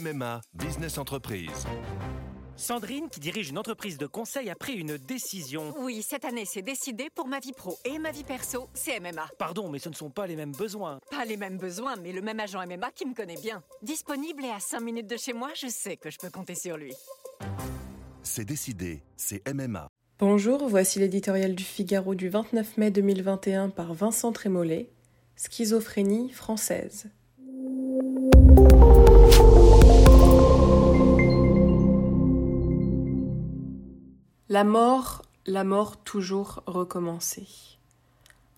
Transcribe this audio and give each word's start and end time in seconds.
MMA 0.00 0.40
Business 0.54 0.96
Entreprise. 0.96 1.66
Sandrine, 2.56 3.08
qui 3.10 3.20
dirige 3.20 3.50
une 3.50 3.58
entreprise 3.58 3.98
de 3.98 4.06
conseil, 4.06 4.48
a 4.48 4.54
pris 4.54 4.74
une 4.74 4.96
décision. 4.96 5.74
Oui, 5.80 6.02
cette 6.02 6.24
année, 6.24 6.44
c'est 6.46 6.62
décidé 6.62 7.08
pour 7.14 7.26
ma 7.26 7.38
vie 7.38 7.52
pro 7.52 7.78
et 7.84 7.98
ma 7.98 8.10
vie 8.10 8.24
perso, 8.24 8.68
c'est 8.72 8.98
MMA. 8.98 9.28
Pardon, 9.38 9.68
mais 9.68 9.78
ce 9.78 9.88
ne 9.88 9.94
sont 9.94 10.10
pas 10.10 10.26
les 10.26 10.36
mêmes 10.36 10.52
besoins. 10.52 11.00
Pas 11.10 11.24
les 11.24 11.36
mêmes 11.36 11.58
besoins, 11.58 11.96
mais 11.96 12.12
le 12.12 12.22
même 12.22 12.40
agent 12.40 12.64
MMA 12.66 12.90
qui 12.92 13.06
me 13.06 13.14
connaît 13.14 13.40
bien. 13.40 13.62
Disponible 13.82 14.44
et 14.44 14.50
à 14.50 14.60
5 14.60 14.80
minutes 14.80 15.08
de 15.08 15.16
chez 15.16 15.32
moi, 15.32 15.50
je 15.54 15.68
sais 15.68 15.96
que 15.96 16.10
je 16.10 16.18
peux 16.18 16.30
compter 16.30 16.54
sur 16.54 16.76
lui. 16.76 16.94
C'est 18.22 18.44
décidé, 18.44 19.02
c'est 19.16 19.42
MMA. 19.52 19.88
Bonjour, 20.18 20.66
voici 20.68 20.98
l'éditorial 20.98 21.54
du 21.54 21.64
Figaro 21.64 22.14
du 22.14 22.28
29 22.28 22.78
mai 22.78 22.90
2021 22.90 23.68
par 23.70 23.92
Vincent 23.92 24.32
Trémollet. 24.32 24.90
Schizophrénie 25.36 26.30
française. 26.30 27.10
La 34.52 34.64
mort, 34.64 35.22
la 35.46 35.62
mort 35.62 35.96
toujours 35.98 36.64
recommencée. 36.66 37.46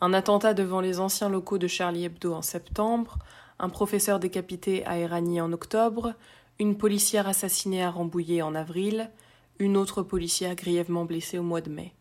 Un 0.00 0.14
attentat 0.14 0.54
devant 0.54 0.80
les 0.80 1.00
anciens 1.00 1.28
locaux 1.28 1.58
de 1.58 1.66
Charlie 1.66 2.06
Hebdo 2.06 2.32
en 2.32 2.40
septembre, 2.40 3.18
un 3.58 3.68
professeur 3.68 4.18
décapité 4.18 4.86
à 4.86 4.96
Erani 4.96 5.42
en 5.42 5.52
octobre, 5.52 6.14
une 6.58 6.78
policière 6.78 7.28
assassinée 7.28 7.84
à 7.84 7.90
Rambouillet 7.90 8.40
en 8.40 8.54
avril, 8.54 9.10
une 9.58 9.76
autre 9.76 10.02
policière 10.02 10.54
grièvement 10.54 11.04
blessée 11.04 11.36
au 11.36 11.42
mois 11.42 11.60
de 11.60 11.68
mai. 11.68 11.92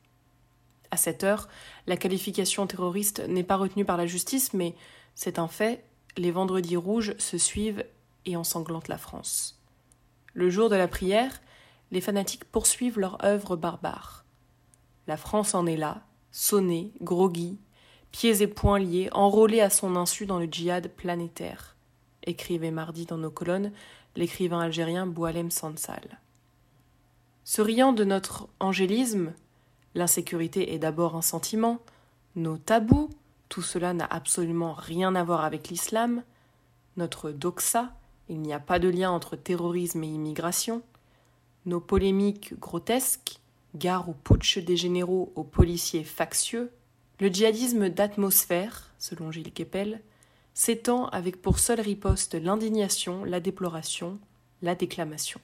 À 0.91 0.95
cette 0.95 1.25
heure, 1.25 1.49
la 1.85 1.97
qualification 1.97 2.67
terroriste 2.67 3.19
n'est 3.27 3.43
pas 3.43 3.57
retenue 3.57 3.83
par 3.83 3.97
la 3.97 4.07
justice, 4.07 4.53
mais 4.53 4.73
c'est 5.15 5.37
un 5.37 5.49
fait, 5.49 5.83
les 6.15 6.31
vendredis 6.31 6.77
rouges 6.77 7.13
se 7.17 7.37
suivent 7.37 7.83
et 8.25 8.37
ensanglantent 8.37 8.87
la 8.87 8.97
France. 8.97 9.61
Le 10.33 10.49
jour 10.49 10.69
de 10.69 10.77
la 10.77 10.87
prière, 10.87 11.41
les 11.91 12.01
fanatiques 12.01 12.45
poursuivent 12.45 12.99
leur 12.99 13.23
œuvre 13.23 13.55
barbare. 13.55 14.25
La 15.07 15.17
France 15.17 15.55
en 15.55 15.65
est 15.65 15.77
là, 15.77 16.01
sonnée, 16.31 16.91
groggy, 17.01 17.57
pieds 18.11 18.41
et 18.41 18.47
poings 18.47 18.79
liés, 18.79 19.09
enrôlée 19.11 19.61
à 19.61 19.69
son 19.69 19.95
insu 19.95 20.25
dans 20.25 20.39
le 20.39 20.45
djihad 20.45 20.89
planétaire, 20.89 21.75
écrivait 22.23 22.71
mardi 22.71 23.05
dans 23.05 23.17
nos 23.17 23.31
colonnes 23.31 23.71
l'écrivain 24.15 24.59
algérien 24.59 25.05
Boualem 25.05 25.51
Sansal. 25.51 26.19
Se 27.43 27.61
riant 27.61 27.93
de 27.93 28.03
notre 28.03 28.47
angélisme, 28.59 29.33
l'insécurité 29.95 30.73
est 30.73 30.79
d'abord 30.79 31.15
un 31.15 31.21
sentiment, 31.21 31.79
nos 32.35 32.57
tabous, 32.57 33.09
tout 33.49 33.61
cela 33.61 33.93
n'a 33.93 34.05
absolument 34.05 34.73
rien 34.73 35.15
à 35.15 35.23
voir 35.23 35.43
avec 35.43 35.69
l'islam, 35.69 36.23
notre 36.97 37.31
doxa, 37.31 37.91
il 38.29 38.39
n'y 38.39 38.53
a 38.53 38.59
pas 38.59 38.79
de 38.79 38.87
lien 38.87 39.11
entre 39.11 39.35
terrorisme 39.35 40.03
et 40.03 40.07
immigration, 40.07 40.81
nos 41.65 41.79
polémiques 41.79 42.57
grotesques, 42.59 43.39
gare 43.75 44.09
au 44.09 44.13
putsch 44.13 44.57
des 44.57 44.77
généraux 44.77 45.31
aux 45.35 45.43
policiers 45.43 46.03
factieux, 46.03 46.71
le 47.19 47.29
djihadisme 47.29 47.89
d'atmosphère, 47.89 48.91
selon 48.97 49.31
Gilles 49.31 49.53
Kepel, 49.53 50.01
s'étend 50.53 51.07
avec 51.09 51.41
pour 51.41 51.59
seule 51.59 51.79
riposte 51.79 52.35
l'indignation, 52.35 53.23
la 53.23 53.39
déploration, 53.39 54.19
la 54.61 54.75
déclamation. 54.75 55.39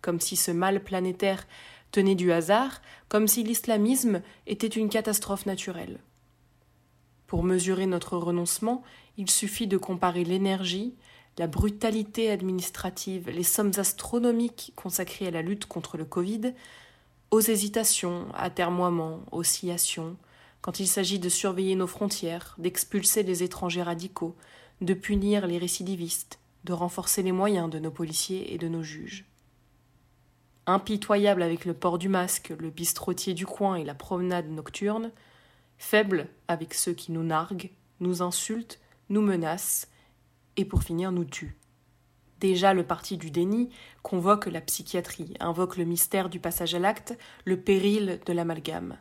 Comme 0.00 0.20
si 0.20 0.36
ce 0.36 0.50
mal 0.50 0.82
planétaire 0.82 1.46
tenait 1.90 2.14
du 2.14 2.32
hasard, 2.32 2.80
comme 3.08 3.28
si 3.28 3.42
l'islamisme 3.42 4.22
était 4.46 4.66
une 4.66 4.88
catastrophe 4.88 5.46
naturelle. 5.46 5.98
Pour 7.26 7.42
mesurer 7.44 7.86
notre 7.86 8.16
renoncement, 8.16 8.82
il 9.16 9.30
suffit 9.30 9.66
de 9.66 9.76
comparer 9.76 10.24
l'énergie, 10.24 10.94
la 11.40 11.46
brutalité 11.46 12.30
administrative, 12.30 13.30
les 13.30 13.44
sommes 13.44 13.72
astronomiques 13.78 14.74
consacrées 14.76 15.26
à 15.26 15.30
la 15.30 15.40
lutte 15.40 15.64
contre 15.64 15.96
le 15.96 16.04
Covid, 16.04 16.52
aux 17.30 17.40
hésitations, 17.40 18.26
atermoiements, 18.34 19.20
oscillations, 19.32 20.18
quand 20.60 20.80
il 20.80 20.86
s'agit 20.86 21.18
de 21.18 21.30
surveiller 21.30 21.76
nos 21.76 21.86
frontières, 21.86 22.54
d'expulser 22.58 23.22
les 23.22 23.42
étrangers 23.42 23.82
radicaux, 23.82 24.36
de 24.82 24.92
punir 24.92 25.46
les 25.46 25.56
récidivistes, 25.56 26.40
de 26.64 26.74
renforcer 26.74 27.22
les 27.22 27.32
moyens 27.32 27.70
de 27.70 27.78
nos 27.78 27.90
policiers 27.90 28.52
et 28.52 28.58
de 28.58 28.68
nos 28.68 28.82
juges. 28.82 29.24
Impitoyable 30.66 31.42
avec 31.42 31.64
le 31.64 31.72
port 31.72 31.96
du 31.96 32.10
masque, 32.10 32.52
le 32.58 32.68
bistrotier 32.68 33.32
du 33.32 33.46
coin 33.46 33.76
et 33.76 33.84
la 33.84 33.94
promenade 33.94 34.50
nocturne, 34.50 35.10
faible 35.78 36.28
avec 36.48 36.74
ceux 36.74 36.92
qui 36.92 37.12
nous 37.12 37.24
narguent, 37.24 37.70
nous 38.00 38.20
insultent, 38.20 38.78
nous 39.08 39.22
menacent, 39.22 39.86
pour 40.64 40.82
finir 40.82 41.12
nous 41.12 41.24
tue. 41.24 41.56
Déjà 42.40 42.72
le 42.72 42.86
parti 42.86 43.18
du 43.18 43.30
déni 43.30 43.68
convoque 44.02 44.46
la 44.46 44.62
psychiatrie, 44.62 45.34
invoque 45.40 45.76
le 45.76 45.84
mystère 45.84 46.30
du 46.30 46.40
passage 46.40 46.74
à 46.74 46.78
l'acte, 46.78 47.16
le 47.44 47.60
péril 47.60 48.18
de 48.24 48.32
l'amalgame. 48.32 48.96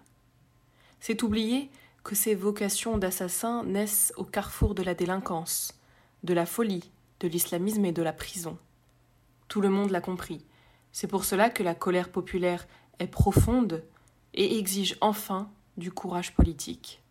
C'est 0.99 1.23
oublier 1.23 1.69
que 2.03 2.15
ces 2.15 2.35
vocations 2.35 2.97
d'assassins 2.97 3.63
naissent 3.63 4.13
au 4.17 4.25
carrefour 4.25 4.75
de 4.75 4.83
la 4.83 4.93
délinquance, 4.93 5.79
de 6.23 6.33
la 6.33 6.45
folie, 6.45 6.91
de 7.21 7.27
l'islamisme 7.27 7.85
et 7.85 7.91
de 7.93 8.01
la 8.01 8.13
prison. 8.13 8.57
Tout 9.47 9.61
le 9.61 9.69
monde 9.69 9.91
l'a 9.91 10.01
compris. 10.01 10.45
C'est 10.91 11.07
pour 11.07 11.23
cela 11.23 11.49
que 11.49 11.63
la 11.63 11.75
colère 11.75 12.11
populaire 12.11 12.67
est 12.99 13.07
profonde 13.07 13.83
et 14.33 14.57
exige 14.57 14.97
enfin 15.01 15.49
du 15.77 15.91
courage 15.91 16.33
politique. 16.33 17.01